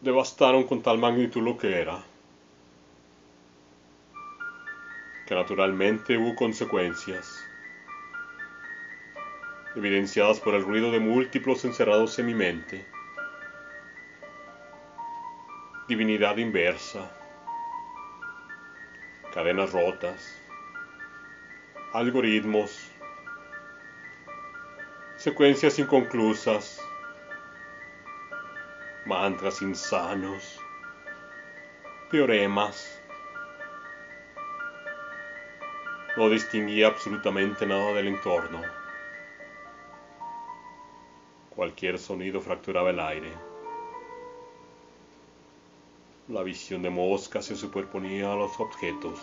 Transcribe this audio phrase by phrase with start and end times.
[0.00, 2.02] devastaron con tal magnitud lo que era,
[5.26, 7.44] que naturalmente hubo consecuencias,
[9.74, 12.86] evidenciadas por el ruido de múltiplos encerrados en mi mente,
[15.88, 17.10] divinidad inversa,
[19.34, 20.40] cadenas rotas,
[21.92, 22.90] algoritmos,
[25.16, 26.80] secuencias inconclusas,
[29.08, 30.60] mantras insanos,
[32.10, 33.00] teoremas.
[36.14, 38.60] No distinguía absolutamente nada del entorno.
[41.56, 43.32] Cualquier sonido fracturaba el aire.
[46.28, 49.18] La visión de mosca se superponía a los objetos.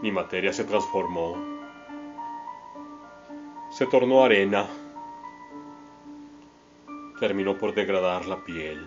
[0.00, 1.36] Mi materia se transformó.
[3.70, 4.66] Se tornó arena.
[7.20, 8.82] Terminó por degradar la piel.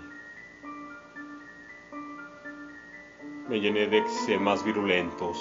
[3.47, 5.38] Me llené de eczemas virulentos.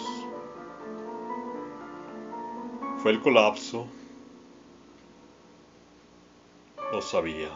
[2.98, 3.88] Fue el colapso.
[6.92, 7.48] Lo sabía.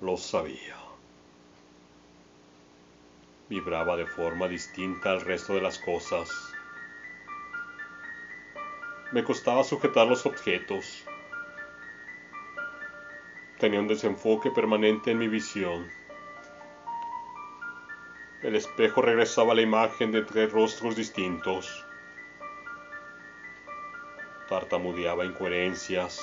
[0.00, 0.76] Lo sabía.
[3.48, 6.30] Vibraba de forma distinta al resto de las cosas.
[9.10, 11.04] Me costaba sujetar los objetos.
[13.60, 15.86] Tenía un desenfoque permanente en mi visión.
[18.42, 21.84] El espejo regresaba a la imagen de tres rostros distintos.
[24.48, 26.22] Tartamudeaba incoherencias.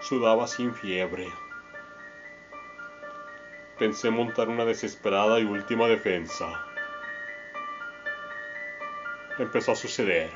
[0.00, 1.28] Sudaba sin fiebre.
[3.78, 6.64] Pensé montar una desesperada y última defensa.
[9.38, 10.30] Empezó a suceder.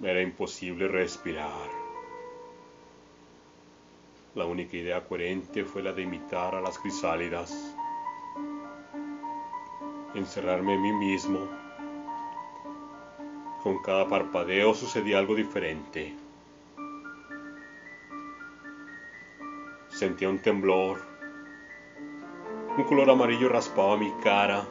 [0.00, 1.81] Era imposible respirar.
[4.34, 7.76] La única idea coherente fue la de imitar a las crisálidas.
[10.14, 11.40] Encerrarme en mí mismo.
[13.62, 16.14] Con cada parpadeo sucedía algo diferente.
[19.88, 21.02] Sentía un temblor.
[22.78, 24.64] Un color amarillo raspaba mi cara.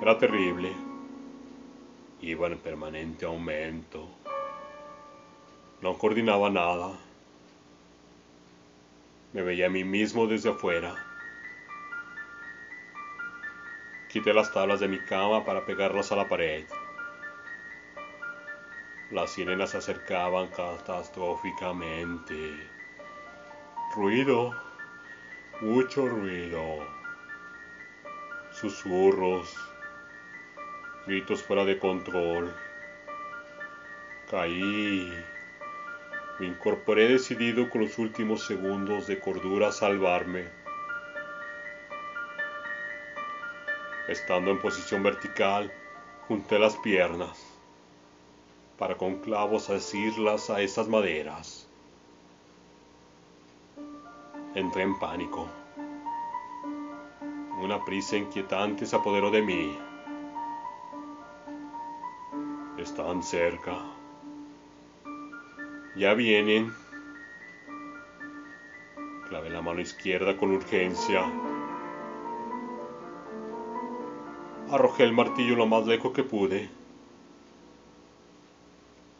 [0.00, 0.72] Era terrible.
[2.22, 4.08] Iba en permanente aumento.
[5.80, 7.11] No coordinaba nada.
[9.32, 10.94] Me veía a mí mismo desde afuera.
[14.08, 16.66] Quité las tablas de mi cama para pegarlas a la pared.
[19.10, 22.68] Las sirenas se acercaban catastróficamente.
[23.96, 24.54] Ruido,
[25.62, 26.86] mucho ruido.
[28.50, 29.56] Susurros,
[31.06, 32.54] gritos fuera de control.
[34.30, 35.10] Caí.
[36.42, 40.48] Me incorporé decidido con los últimos segundos de cordura a salvarme.
[44.08, 45.72] Estando en posición vertical,
[46.26, 47.38] junté las piernas
[48.76, 51.68] para con clavos asirlas a esas maderas.
[54.56, 55.46] Entré en pánico.
[57.60, 59.78] Una prisa inquietante se apoderó de mí.
[62.78, 64.01] Estaban cerca.
[65.94, 66.72] Ya vienen.
[69.28, 71.24] Clavé la mano izquierda con urgencia.
[74.70, 76.70] Arrojé el martillo lo más lejos que pude.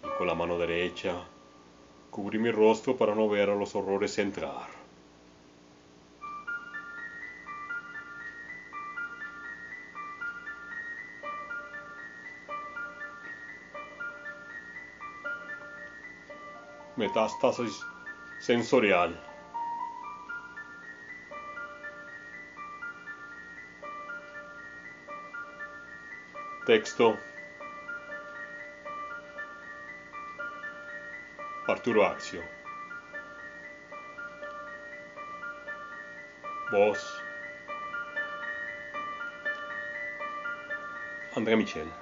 [0.02, 1.14] Y con la mano derecha
[2.10, 4.81] cubrí mi rostro para no ver a los horrores entrar.
[16.96, 17.66] metastasi
[18.40, 19.16] sensoriali.
[26.66, 27.16] Testo
[31.68, 32.42] Arturo Axio.
[36.70, 37.22] Boss.
[41.34, 42.01] Andrea Miceli